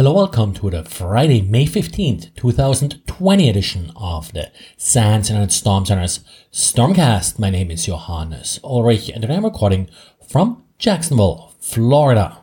[0.00, 6.20] Hello, welcome to the Friday, May 15th, 2020 edition of the SANS Internet Storm Center's
[6.50, 7.38] Stormcast.
[7.38, 9.90] My name is Johannes Ulrich and I'm recording
[10.26, 12.39] from Jacksonville, Florida.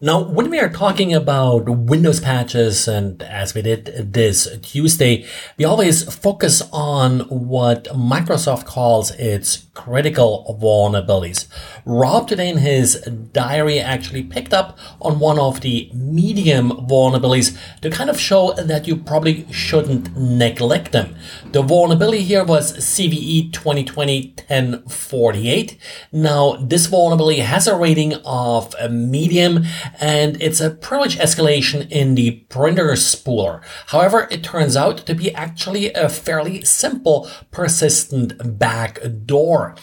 [0.00, 5.64] Now, when we are talking about Windows patches, and as we did this Tuesday, we
[5.64, 11.48] always focus on what Microsoft calls its critical vulnerabilities.
[11.84, 13.00] Rob today in his
[13.32, 18.86] diary actually picked up on one of the medium vulnerabilities to kind of show that
[18.86, 21.16] you probably shouldn't neglect them.
[21.50, 25.76] The vulnerability here was CVE 2020-1048.
[26.12, 29.64] Now, this vulnerability has a rating of medium
[30.00, 33.62] and it's a privilege escalation in the printer spooler.
[33.86, 39.76] However, it turns out to be actually a fairly simple persistent backdoor.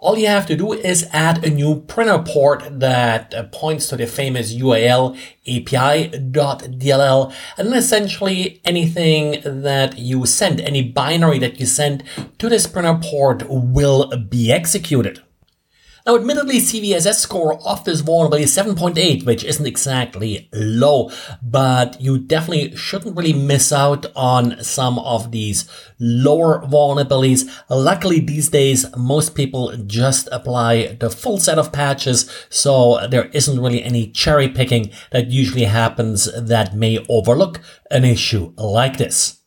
[0.00, 3.96] All you have to do is add a new printer port that uh, points to
[3.96, 12.04] the famous UAL API.dll and essentially anything that you send, any binary that you send
[12.38, 15.20] to this printer port will be executed.
[16.08, 21.10] Now, admittedly, CVSS score of this vulnerability is 7.8, which isn't exactly low,
[21.42, 25.68] but you definitely shouldn't really miss out on some of these
[26.00, 27.46] lower vulnerabilities.
[27.68, 33.60] Luckily, these days, most people just apply the full set of patches, so there isn't
[33.60, 39.37] really any cherry picking that usually happens that may overlook an issue like this.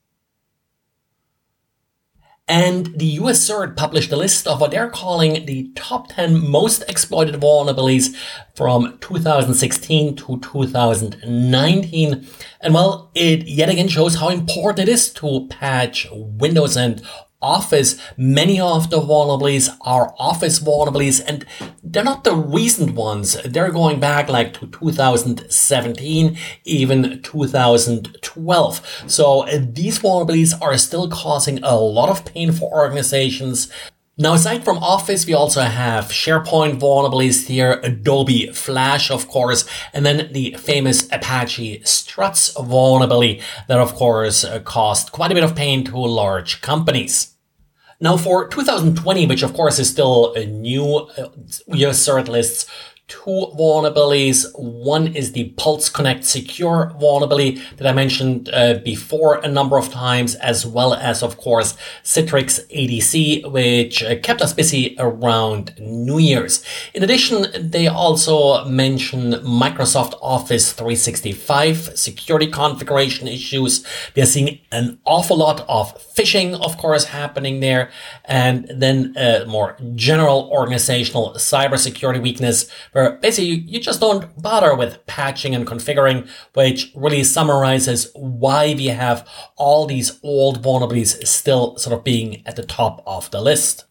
[2.51, 6.83] And the US CERT published a list of what they're calling the top 10 most
[6.89, 8.13] exploited vulnerabilities
[8.55, 12.27] from 2016 to 2019.
[12.59, 17.01] And well, it yet again shows how important it is to patch Windows and
[17.41, 17.99] Office.
[18.17, 21.45] Many of the vulnerabilities are Office vulnerabilities and
[21.83, 23.41] they're not the recent ones.
[23.43, 29.03] They're going back like to 2017, even 2012.
[29.07, 33.71] So uh, these vulnerabilities are still causing a lot of pain for organizations.
[34.17, 40.05] Now, aside from Office, we also have SharePoint vulnerabilities here, Adobe Flash, of course, and
[40.05, 45.55] then the famous Apache Struts vulnerability that, of course, uh, caused quite a bit of
[45.55, 47.35] pain to large companies.
[48.01, 51.29] Now for 2020, which of course is still a new uh,
[51.67, 52.65] US CERT lists,
[53.11, 54.45] two vulnerabilities.
[54.55, 59.89] One is the Pulse Connect Secure vulnerability that I mentioned uh, before a number of
[59.89, 66.19] times, as well as, of course, Citrix ADC, which uh, kept us busy around New
[66.19, 66.63] Year's.
[66.93, 73.85] In addition, they also mention Microsoft Office 365 security configuration issues.
[74.15, 77.91] We are seeing an awful lot of phishing, of course, happening there,
[78.23, 85.05] and then a more general organizational cybersecurity weakness where basically you just don't bother with
[85.05, 91.97] patching and configuring, which really summarizes why we have all these old vulnerabilities still sort
[91.97, 93.85] of being at the top of the list.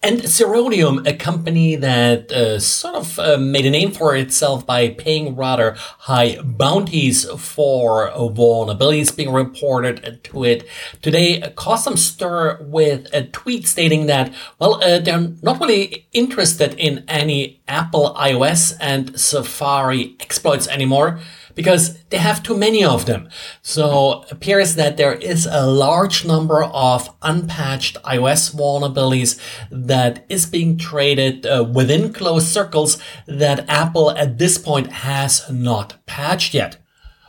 [0.00, 4.90] And Zerodium, a company that uh, sort of uh, made a name for itself by
[4.90, 10.68] paying rather high bounties for vulnerabilities being reported to it,
[11.02, 16.74] today caused some stir with a tweet stating that, well, uh, they're not really interested
[16.74, 21.18] in any Apple iOS and Safari exploits anymore
[21.58, 23.28] because they have too many of them.
[23.62, 30.78] So appears that there is a large number of unpatched iOS vulnerabilities that is being
[30.78, 36.76] traded uh, within closed circles that Apple at this point has not patched yet.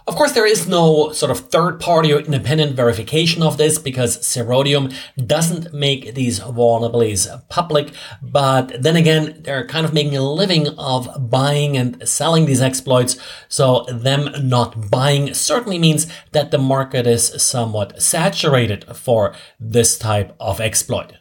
[0.09, 4.17] Of course, there is no sort of third party or independent verification of this because
[4.17, 4.91] Zerodium
[5.23, 7.91] doesn't make these vulnerabilities public.
[8.19, 13.17] But then again, they're kind of making a living of buying and selling these exploits.
[13.49, 20.35] So them not buying certainly means that the market is somewhat saturated for this type
[20.39, 21.18] of exploit.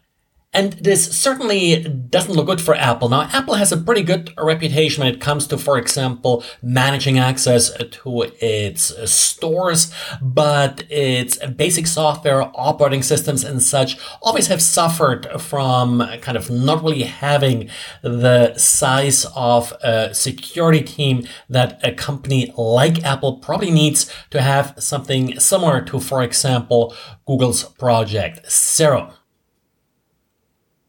[0.58, 3.08] And this certainly doesn't look good for Apple.
[3.08, 7.70] Now, Apple has a pretty good reputation when it comes to, for example, managing access
[7.72, 16.02] to its stores, but its basic software, operating systems and such always have suffered from
[16.22, 17.70] kind of not really having
[18.02, 24.74] the size of a security team that a company like Apple probably needs to have
[24.76, 26.96] something similar to, for example,
[27.26, 29.14] Google's Project Zero.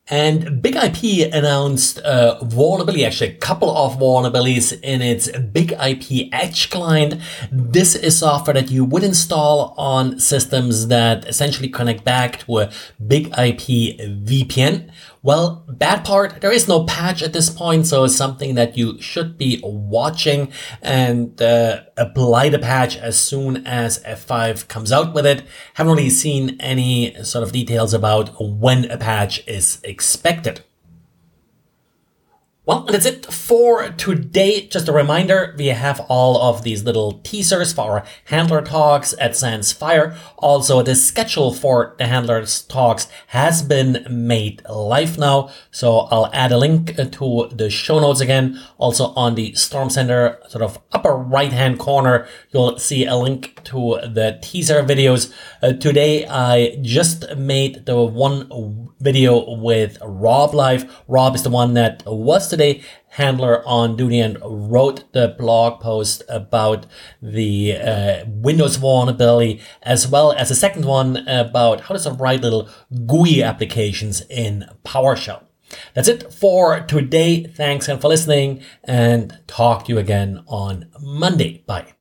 [0.10, 6.30] And Big IP announced a vulnerability, actually a couple of vulnerabilities in its Big IP
[6.32, 7.22] Edge client.
[7.52, 12.72] This is software that you would install on systems that essentially connect back to a
[13.06, 14.92] Big IP VPN.
[15.22, 19.02] Well, bad part, there is no patch at this point, so it's something that you
[19.02, 20.50] should be watching
[20.82, 25.44] and uh, apply the patch as soon as F5 comes out with it.
[25.74, 30.64] Haven't really seen any sort of details about when a patch is expected expected.
[32.70, 34.68] Well, that's it for today.
[34.68, 39.32] Just a reminder, we have all of these little teasers for our handler talks at
[39.32, 40.16] SANSFIRE.
[40.38, 45.50] Also, the schedule for the handlers talks has been made live now.
[45.72, 48.62] So I'll add a link to the show notes again.
[48.78, 53.64] Also on the Storm Center sort of upper right hand corner, you'll see a link
[53.64, 55.34] to the teaser videos.
[55.64, 61.02] Uh, today, I just made the one video with Rob live.
[61.08, 65.82] Rob is the one that was the today handler on duty and wrote the blog
[65.82, 66.86] post about
[67.22, 72.70] the uh, Windows vulnerability, as well as a second one about how to write little
[73.08, 75.44] GUI applications in PowerShell.
[75.94, 77.46] That's it for today.
[77.46, 81.64] Thanks again for listening and talk to you again on Monday.
[81.66, 81.94] Bye.